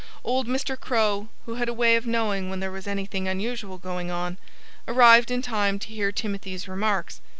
Old 0.23 0.47
Mr. 0.47 0.75
Crow, 0.79 1.27
who 1.45 1.53
had 1.61 1.69
a 1.69 1.75
way 1.75 1.95
of 1.95 2.07
knowing 2.07 2.49
when 2.49 2.59
there 2.59 2.71
was 2.71 2.87
anything 2.87 3.27
unusual 3.27 3.77
going 3.77 4.09
on, 4.09 4.39
arrived 4.87 5.29
in 5.29 5.43
time 5.43 5.77
to 5.77 5.89
hear 5.89 6.11
Timothy's 6.11 6.67
remarks. 6.67 7.21